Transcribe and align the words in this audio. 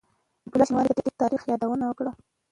حسيب 0.43 0.53
الله 0.53 0.65
شينواري 0.67 0.91
د 0.93 0.99
تېر 1.05 1.13
تاريخ 1.23 1.41
يادونه 1.51 1.83
وکړه. 1.87 2.11